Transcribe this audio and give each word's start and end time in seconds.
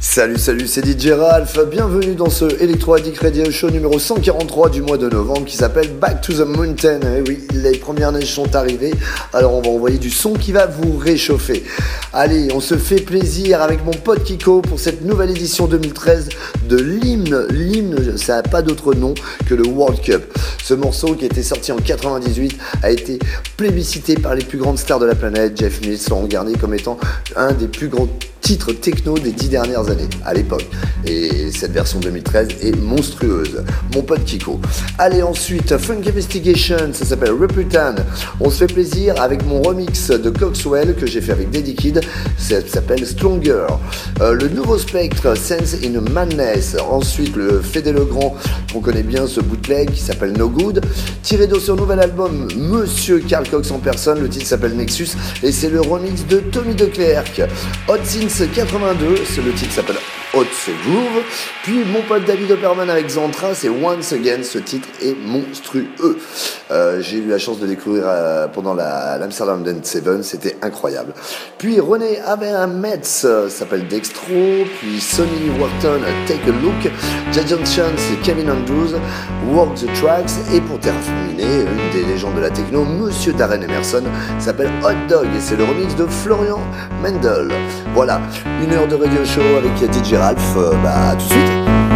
Salut, 0.00 0.38
salut, 0.38 0.68
c'est 0.68 0.86
DJ 0.86 1.08
Ralph. 1.08 1.58
Bienvenue 1.68 2.14
dans 2.14 2.30
ce 2.30 2.44
Electro 2.62 2.94
Addict 2.94 3.18
Radio 3.18 3.50
Show 3.50 3.68
numéro 3.68 3.98
143 3.98 4.70
du 4.70 4.80
mois 4.80 4.96
de 4.96 5.08
novembre 5.08 5.44
qui 5.44 5.56
s'appelle 5.56 5.90
Back 5.90 6.20
to 6.20 6.34
the 6.34 6.46
Mountain. 6.46 7.00
Eh 7.02 7.28
oui, 7.28 7.40
les 7.52 7.76
premières 7.78 8.12
neiges 8.12 8.32
sont 8.32 8.54
arrivées, 8.54 8.94
alors 9.32 9.54
on 9.54 9.60
va 9.60 9.70
envoyer 9.70 9.98
du 9.98 10.10
son 10.10 10.34
qui 10.34 10.52
va 10.52 10.66
vous 10.66 10.96
réchauffer. 10.96 11.64
Allez, 12.12 12.48
on 12.54 12.60
se 12.60 12.76
fait 12.76 13.00
plaisir 13.00 13.60
avec 13.60 13.84
mon 13.84 13.90
pote 13.90 14.22
Kiko 14.22 14.60
pour 14.60 14.78
cette 14.78 15.02
nouvelle 15.02 15.30
édition 15.30 15.66
2013 15.66 16.28
de 16.68 16.76
l'hymne. 16.76 17.46
L'hymne, 17.50 18.16
ça 18.16 18.36
n'a 18.36 18.42
pas 18.44 18.62
d'autre 18.62 18.94
nom 18.94 19.14
que 19.48 19.54
le 19.54 19.66
World 19.66 20.00
Cup. 20.00 20.32
Ce 20.62 20.74
morceau 20.74 21.14
qui 21.16 21.24
était 21.24 21.42
sorti 21.42 21.72
en 21.72 21.76
98 21.76 22.56
a 22.84 22.92
été 22.92 23.18
plébiscité 23.56 24.14
par 24.14 24.36
les 24.36 24.44
plus 24.44 24.58
grandes 24.58 24.78
stars 24.78 25.00
de 25.00 25.06
la 25.06 25.16
planète. 25.16 25.58
Jeff 25.58 25.80
Mills, 25.80 25.98
Laurent 26.08 26.26
Garnier 26.26 26.54
comme 26.54 26.74
étant 26.74 26.98
un 27.34 27.52
des 27.52 27.66
plus 27.66 27.88
grands 27.88 28.08
titre 28.48 28.72
techno 28.72 29.18
des 29.18 29.32
dix 29.32 29.50
dernières 29.50 29.90
années 29.90 30.08
à 30.24 30.32
l'époque. 30.32 30.64
Et 31.04 31.50
cette 31.52 31.72
version 31.72 32.00
2013 32.00 32.48
est 32.62 32.74
monstrueuse. 32.80 33.62
Mon 33.94 34.00
pote 34.00 34.24
Kiko. 34.24 34.58
Allez 34.96 35.22
ensuite, 35.22 35.76
Funk 35.76 36.00
Investigation, 36.06 36.94
ça 36.94 37.04
s'appelle 37.04 37.32
Reputan. 37.32 37.96
On 38.40 38.48
se 38.48 38.64
fait 38.64 38.72
plaisir 38.72 39.20
avec 39.20 39.44
mon 39.44 39.60
remix 39.60 40.08
de 40.08 40.30
Coxwell 40.30 40.94
que 40.94 41.04
j'ai 41.04 41.20
fait 41.20 41.32
avec 41.32 41.50
Daddy 41.50 41.74
Kid. 41.74 42.00
Ça 42.38 42.66
s'appelle 42.66 43.06
Stronger. 43.06 43.66
Euh, 44.22 44.32
le 44.32 44.48
nouveau 44.48 44.78
spectre, 44.78 45.36
Sense 45.36 45.74
in 45.84 46.00
Madness. 46.10 46.74
Ensuite, 46.90 47.36
le 47.36 47.60
Fédé 47.60 47.92
Legrand, 47.92 48.34
qu'on 48.72 48.80
connaît 48.80 49.02
bien, 49.02 49.26
ce 49.26 49.40
bootleg 49.40 49.90
qui 49.90 50.00
s'appelle 50.00 50.32
No 50.32 50.48
Good. 50.48 50.80
Tiré 51.22 51.48
de 51.48 51.58
son 51.58 51.76
nouvel 51.76 52.00
album, 52.00 52.48
Monsieur 52.56 53.18
Carl 53.18 53.46
Cox 53.46 53.70
en 53.72 53.78
personne. 53.78 54.20
Le 54.20 54.28
titre 54.30 54.46
s'appelle 54.46 54.74
Nexus 54.74 55.10
et 55.42 55.52
c'est 55.52 55.68
le 55.68 55.82
remix 55.82 56.26
de 56.26 56.38
Tommy 56.38 56.74
DeClerc. 56.74 57.46
Hot 57.88 57.98
Since 58.04 58.37
82, 58.46 59.24
c'est 59.24 59.42
le 59.42 59.52
titre 59.52 59.72
s'appelle 59.72 59.96
Hot 60.34 60.44
Groove. 60.84 61.22
Puis 61.62 61.84
mon 61.84 62.02
pote 62.02 62.24
David 62.24 62.50
Opperman 62.50 62.90
avec 62.90 63.08
Zantra, 63.08 63.54
c'est 63.54 63.68
Once 63.68 64.12
Again, 64.12 64.42
ce 64.42 64.58
titre 64.58 64.88
est 65.02 65.14
monstrueux. 65.14 66.18
Euh, 66.70 67.00
j'ai 67.00 67.18
eu 67.18 67.28
la 67.28 67.38
chance 67.38 67.58
de 67.58 67.66
découvrir 67.66 68.04
euh, 68.06 68.46
pendant 68.48 68.74
l'Amsterdam 68.74 69.62
Dance 69.62 69.84
7, 69.84 70.22
c'était 70.22 70.56
incroyable. 70.62 71.14
Puis 71.56 71.80
René 71.80 72.18
Metz 72.68 73.24
euh, 73.24 73.48
s'appelle 73.48 73.86
Dextro, 73.88 74.64
puis 74.78 75.00
Sonny 75.00 75.50
Wharton, 75.58 76.00
Take 76.26 76.42
a 76.44 76.52
Look, 76.62 76.92
Jason 77.32 77.64
Chance 77.64 78.00
et 78.12 78.16
Kevin 78.22 78.50
Andrews, 78.50 78.98
Walk 79.50 79.74
the 79.74 79.92
Tracks, 79.94 80.30
et 80.52 80.60
pour 80.60 80.78
terminer, 80.78 81.62
une 81.62 81.90
des 81.92 82.06
légendes 82.06 82.36
de 82.36 82.40
la 82.40 82.50
techno, 82.50 82.84
Monsieur 82.84 83.32
Darren 83.32 83.62
Emerson, 83.62 84.04
s'appelle 84.38 84.70
Hot 84.84 85.08
Dog, 85.08 85.26
et 85.26 85.40
c'est 85.40 85.56
le 85.56 85.64
remix 85.64 85.94
de 85.96 86.06
Florian 86.06 86.60
Mendel. 87.02 87.48
Voilà, 87.94 88.20
une 88.62 88.72
heure 88.74 88.86
de 88.86 88.96
radio 88.96 89.24
show 89.24 89.40
avec 89.56 89.72
DJ 89.92 90.17
Ralph, 90.18 90.54
bah 90.82 91.12
tout 91.12 91.24
de 91.24 91.30
suite. 91.30 91.87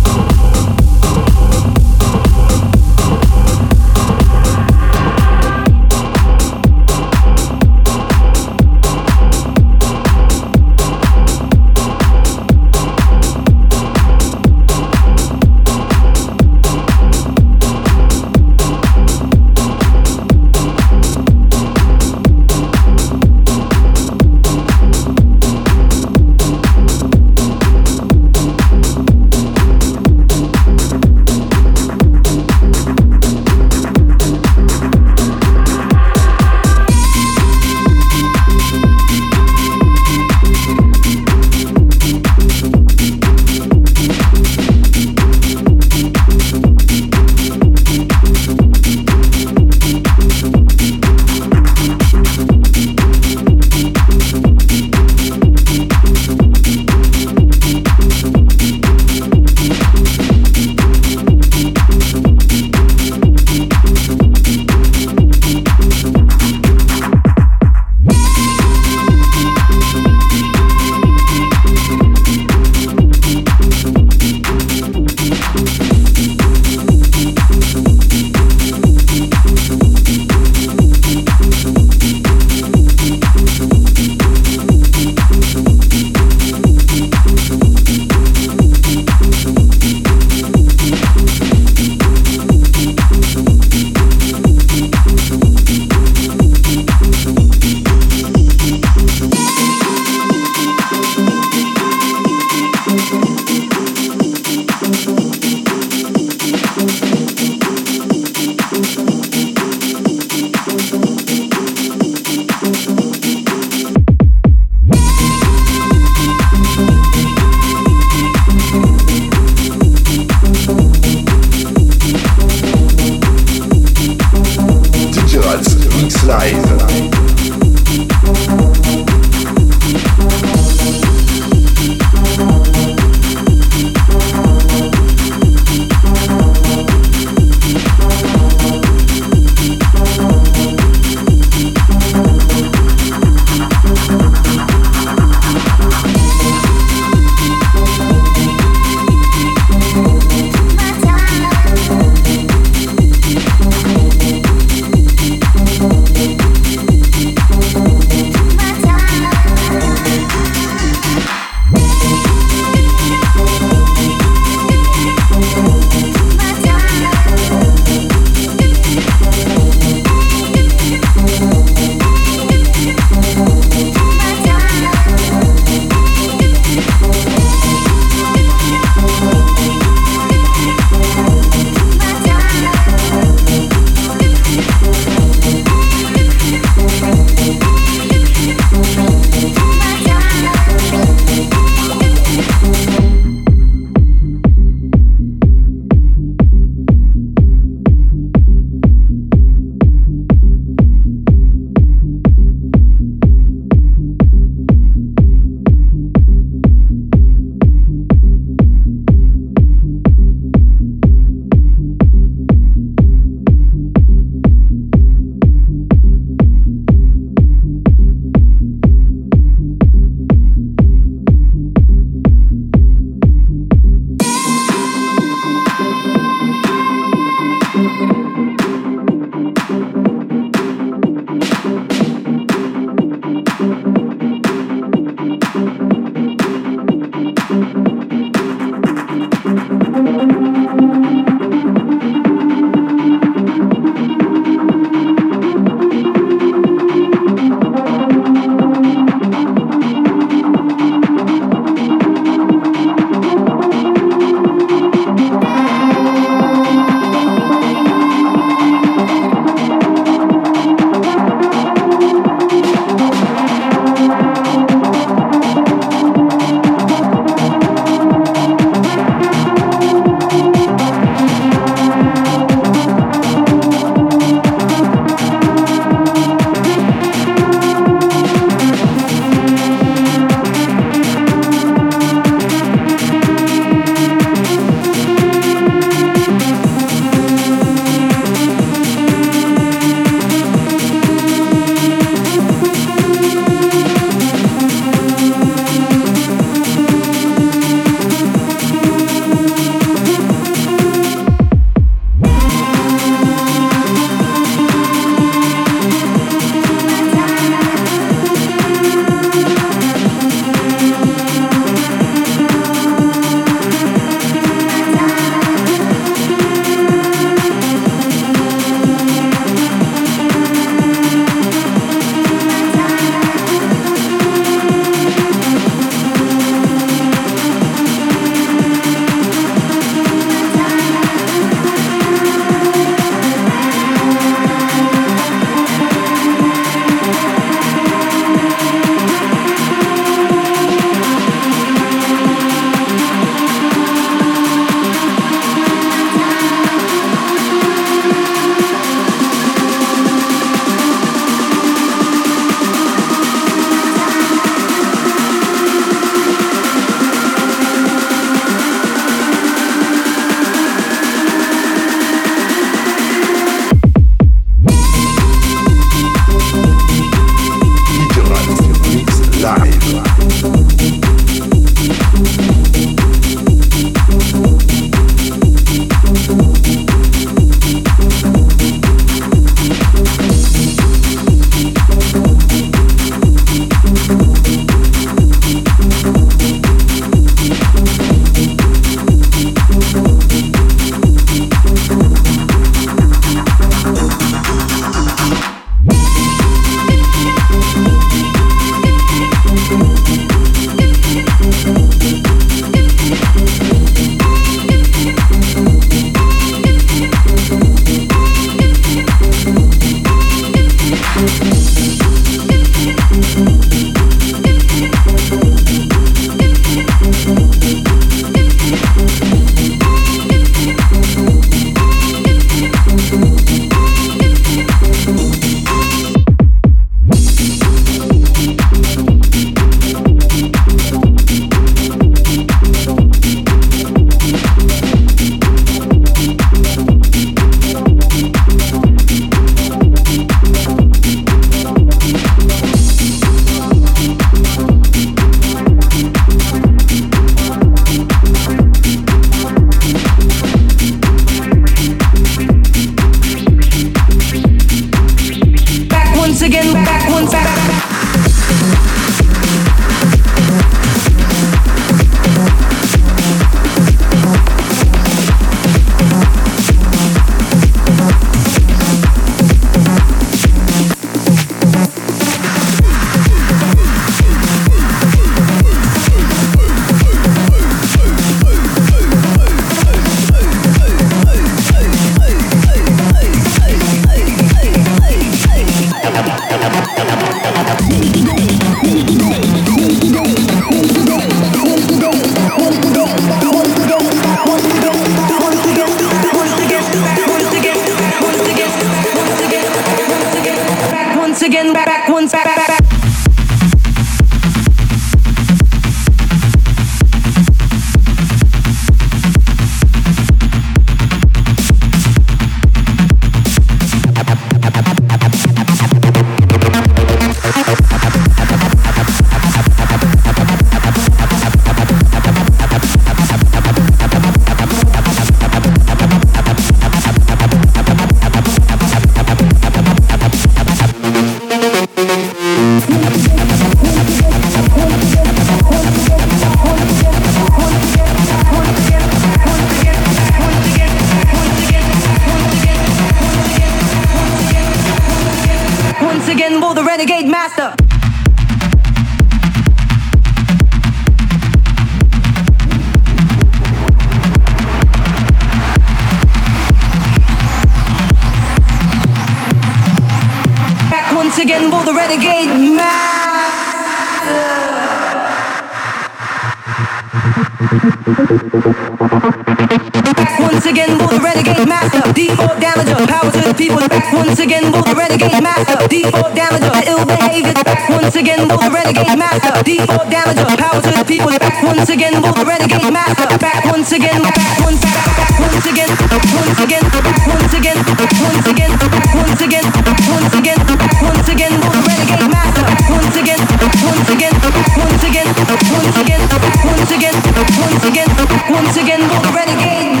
renegade 582.51 582.91
mad 582.91 583.15
back 583.39 583.63
once 583.71 583.91
again 583.93 584.21
back 584.21 584.59
once 584.59 584.81
back 584.83 585.07
back 585.17 585.39
once 585.39 585.65
again 585.71 585.87
once 586.35 586.59
again 586.59 586.83
back 586.91 587.27
once 587.31 587.53
again 587.55 587.79
once 588.19 588.45
again 588.51 588.71
back 588.75 589.07
once 589.15 589.41
again 589.41 589.63
once 590.11 590.35
again 590.35 590.59
back 590.67 591.01
once 591.01 591.29
again 591.31 591.53
renegade 591.87 592.27
back 592.27 592.51
once 592.91 593.15
again 593.21 593.39
once 593.87 594.09
again 594.11 594.35
once 594.83 595.03
again 595.07 595.27
once 595.71 595.95
again 595.95 596.21
once 596.67 596.91
again 596.91 597.15
once 597.63 597.83
again 597.87 598.09
once 598.51 598.77
again 598.77 599.01
renegade 599.35 600.00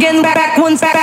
again, 0.00 0.22
back, 0.22 0.56
once, 0.56 0.80
back. 0.80 0.99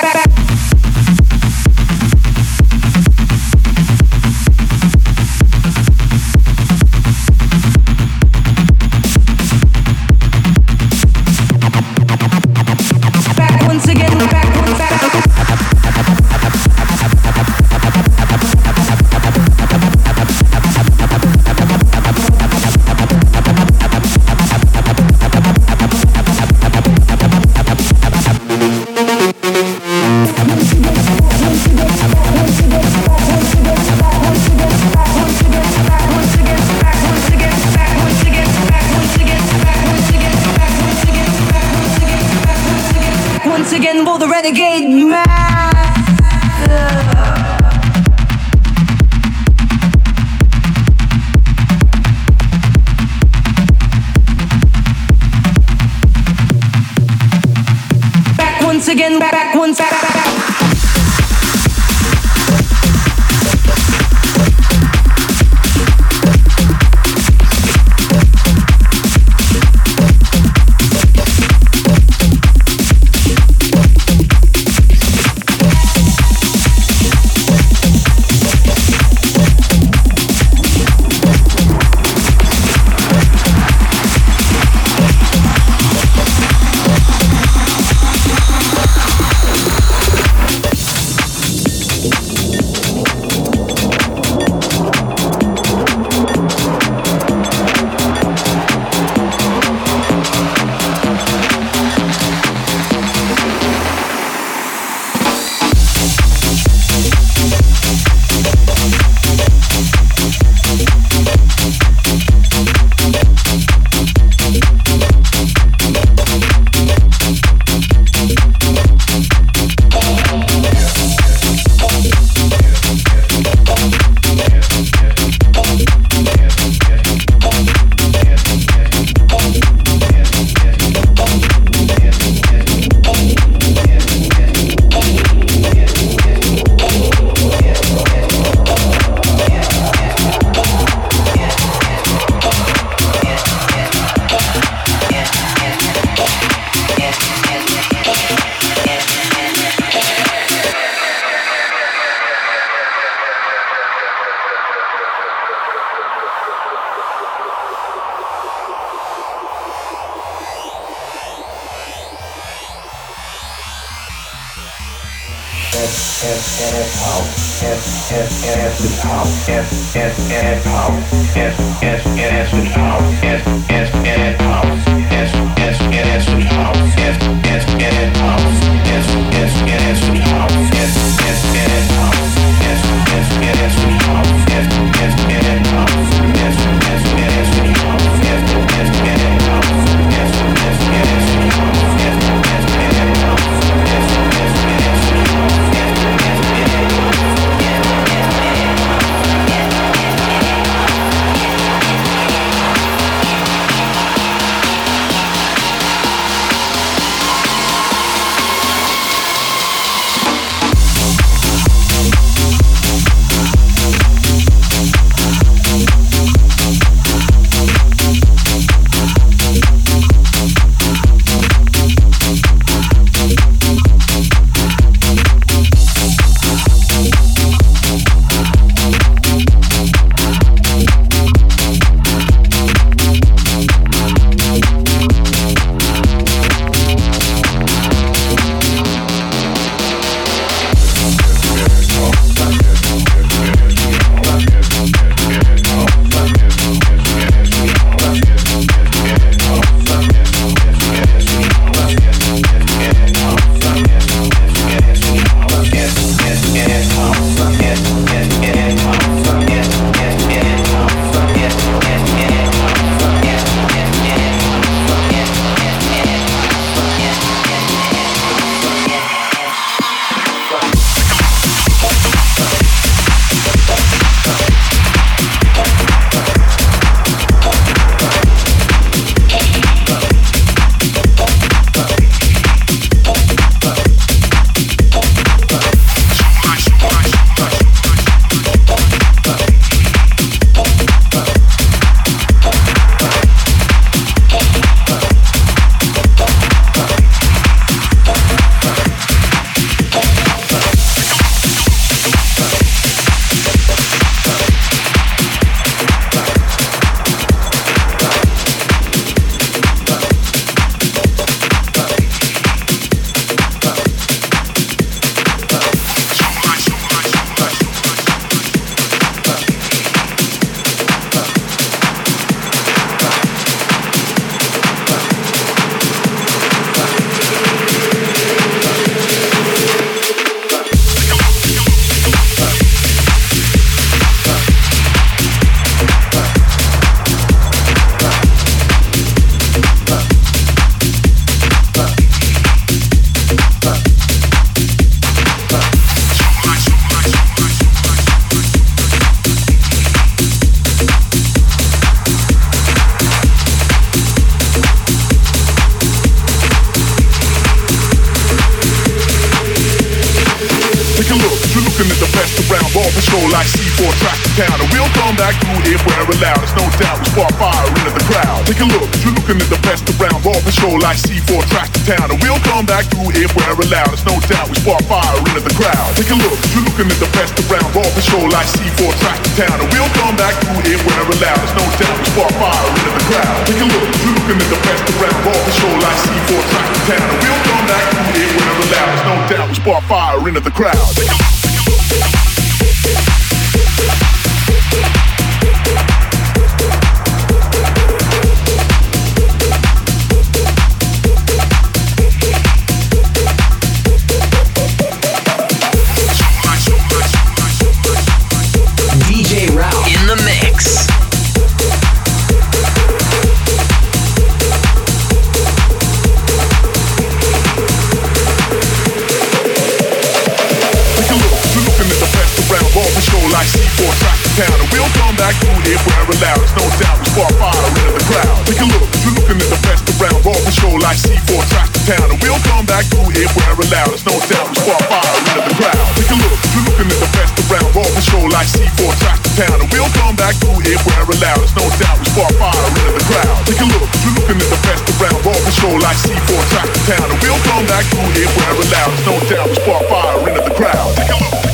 There's 441.47 441.63
no 441.63 441.77
doubt 441.79 441.99
we 441.99 442.05
spark 442.11 442.33
fire 442.35 442.67
into 442.67 442.91
the 442.91 443.03
crowd. 443.07 443.45
Take 443.47 443.61
a 443.61 443.67
look, 443.71 443.87
you're 444.03 444.15
looking 444.19 444.35
at 444.35 444.49
the 444.51 444.59
best 444.67 444.83
around. 444.99 445.15
Raw 445.23 445.39
control 445.47 445.79
like 445.79 445.95
C4 445.95 446.43
track 446.51 446.67
the 446.67 446.79
town. 446.91 447.07
And 447.07 447.19
we'll 447.23 447.39
come 447.47 447.65
back 447.67 447.85
through 447.87 448.11
here 448.19 448.27
forever 448.27 448.67
loud. 448.67 448.91
There's 448.91 449.07
no 449.07 449.15
doubt 449.31 449.47
we 449.47 449.55
spark 449.55 449.87
fire 449.87 450.27
into 450.27 450.41
the 450.41 450.55
crowd. 450.55 450.95
Take 450.97 451.09
a 451.09 451.15
look. 451.15 451.46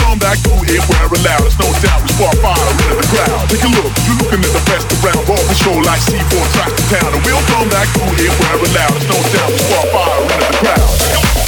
come 0.00 0.18
back 0.18 0.38
to 0.44 0.52
it 0.64 0.80
where 0.88 1.06
it 1.06 1.22
loudest. 1.24 1.60
No 1.60 1.68
doubt 1.84 2.00
we 2.02 2.08
spark 2.16 2.36
fire 2.40 2.70
in 2.88 2.96
the 2.96 3.06
crowd. 3.12 3.48
Take 3.52 3.64
a 3.64 3.70
look, 3.70 3.92
you're 4.08 4.18
looking 4.20 4.40
at 4.40 4.52
the 4.52 4.62
best 4.66 4.86
around. 5.00 5.22
All 5.28 5.44
the 5.44 5.56
show 5.56 5.76
like 5.84 6.00
C4 6.00 6.44
tracks 6.56 6.74
to 6.76 6.84
town. 6.88 7.10
And 7.12 7.22
we'll 7.24 7.44
come 7.52 7.68
back 7.68 7.88
to 7.96 8.04
it 8.08 8.32
where 8.40 8.56
it 8.56 8.72
loudest. 8.72 9.06
No 9.08 9.18
doubt 9.34 9.50
we 9.52 9.60
spark 9.60 9.86
fire 9.92 10.20
in 10.24 10.38
the 10.40 10.50
crowd. 10.64 11.39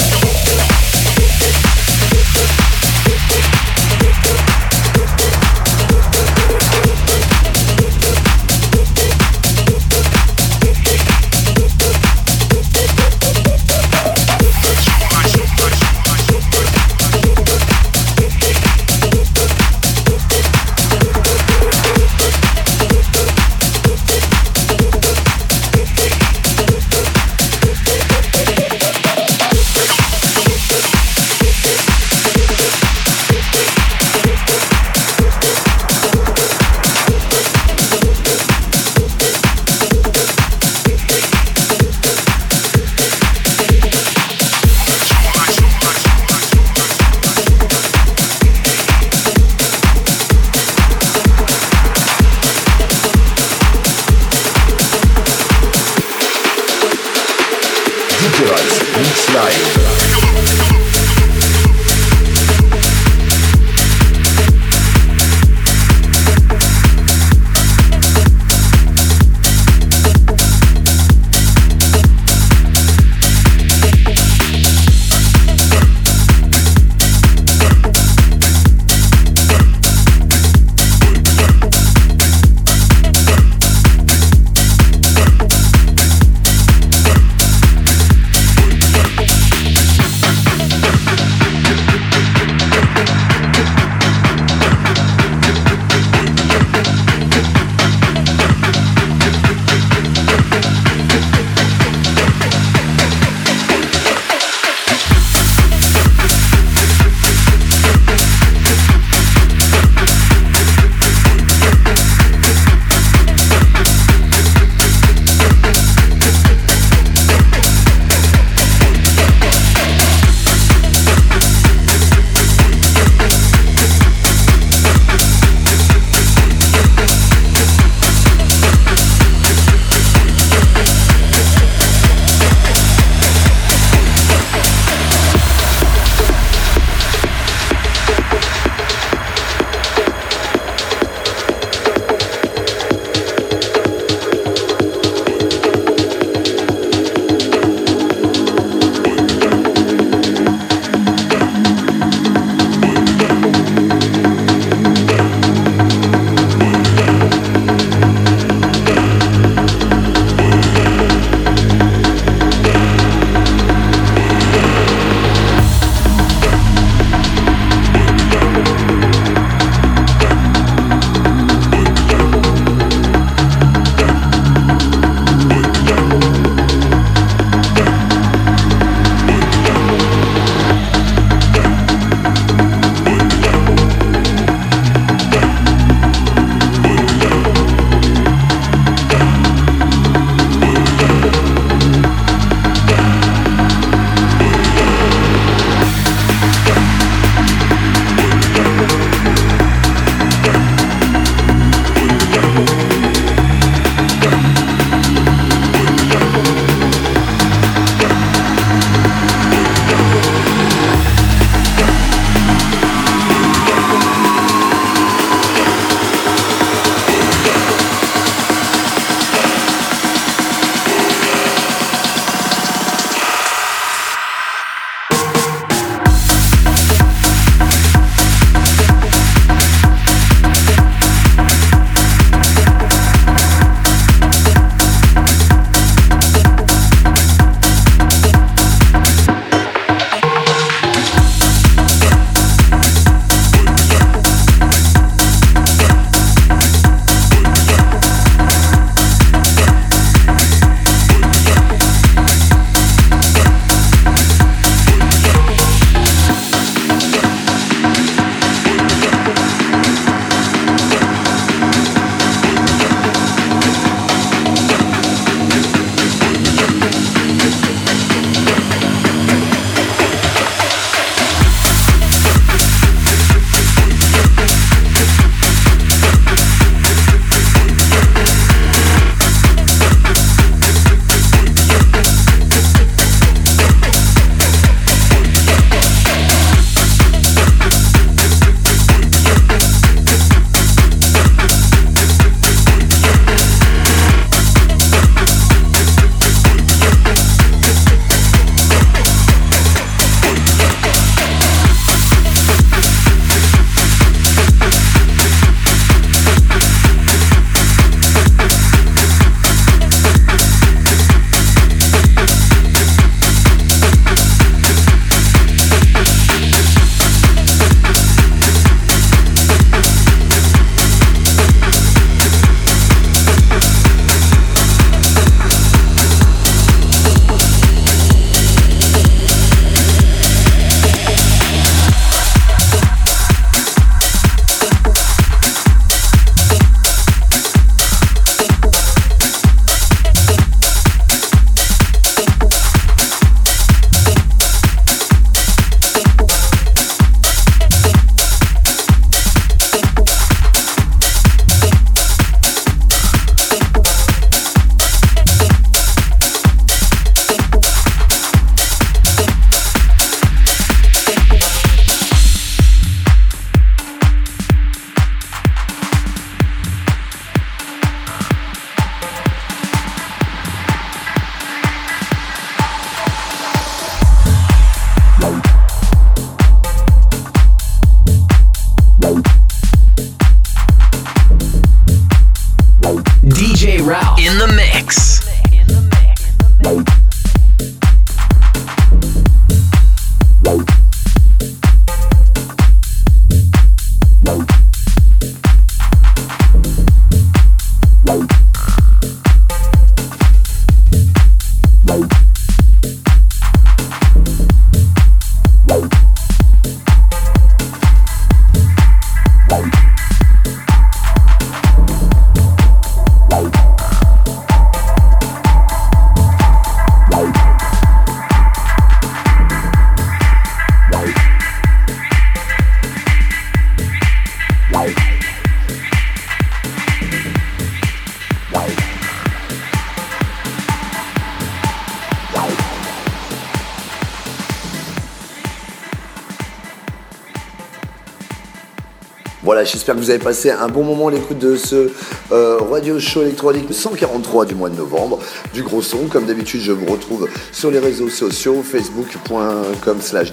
J'espère 439.65 439.95
que 439.95 440.01
vous 440.01 440.11
avez 440.11 440.19
passé 440.19 440.51
un 440.51 440.69
bon 440.69 440.83
moment 440.83 441.09
à 441.09 441.11
l'écoute 441.11 441.39
de 441.39 441.57
ce 441.57 441.91
euh, 442.33 442.59
radio 442.71 442.99
show 442.99 443.23
électronique 443.23 443.73
143 443.73 444.47
du 444.47 444.55
mois 444.55 444.71
de 444.71 444.77
novembre, 444.77 445.19
du 445.53 445.63
gros 445.63 445.83
son. 445.83 446.07
Comme 446.07 446.27
d'habitude, 446.27 446.61
je 446.61 446.73
vous 446.73 446.87
retrouve 446.87 447.29
sur 447.53 447.71
les 447.71 447.79
réseaux 447.79 448.09
sociaux, 448.09 448.63
facebook.com 448.63 449.99
slash 450.01 450.33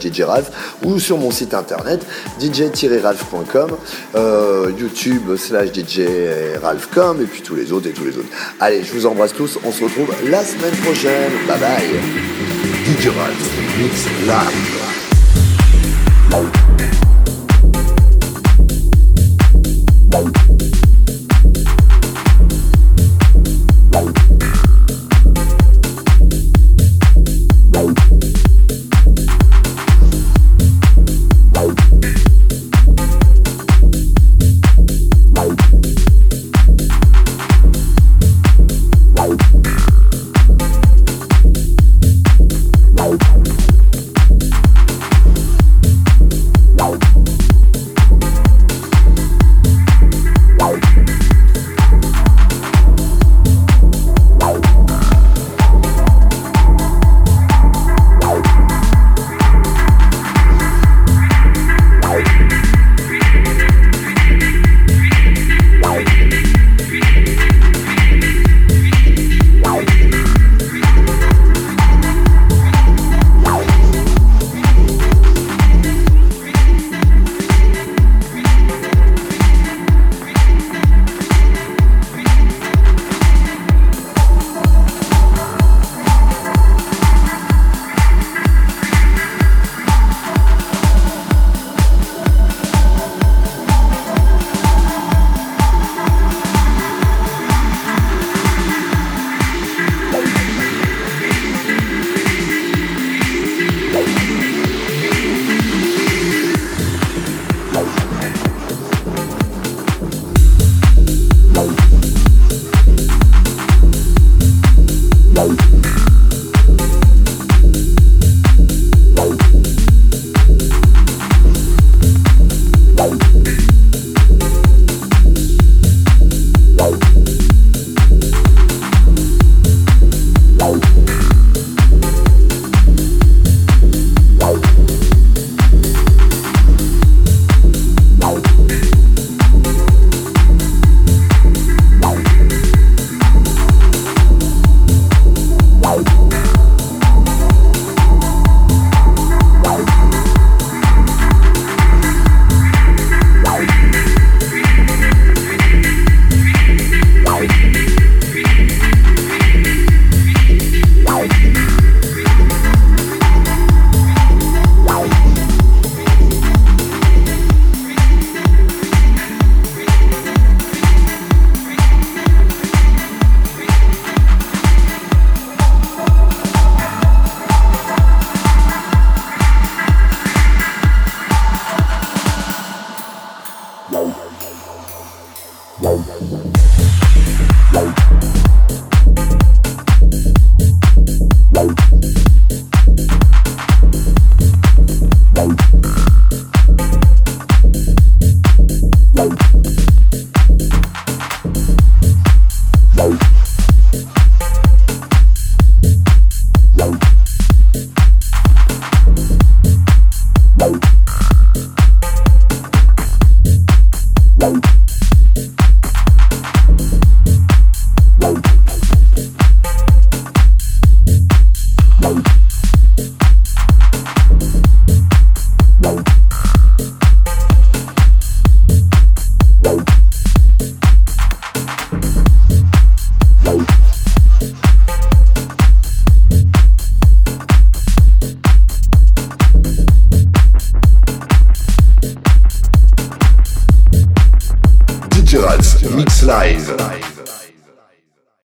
ou 0.83 0.99
sur 0.99 1.17
mon 1.17 1.31
site 1.31 1.53
internet 1.53 2.05
dj-ralph.com, 2.39 3.71
euh, 4.15 4.71
youtube 4.77 5.35
slash 5.35 5.69
djralph.com 5.73 7.21
et 7.21 7.25
puis 7.25 7.41
tous 7.41 7.55
les 7.55 7.71
autres 7.71 7.87
et 7.87 7.93
tous 7.93 8.05
les 8.05 8.17
autres. 8.17 8.29
Allez, 8.59 8.83
je 8.83 8.93
vous 8.93 9.05
embrasse 9.05 9.33
tous, 9.33 9.57
on 9.63 9.71
se 9.71 9.83
retrouve 9.83 10.13
la 10.29 10.43
semaine 10.43 10.75
prochaine. 10.83 11.31
Bye 11.47 11.59
bye. 11.59 11.89
DJ 12.85 13.07
Ralph, 13.07 13.49
mix 13.77 14.05
live. 14.25 14.79
Mix 20.09 20.48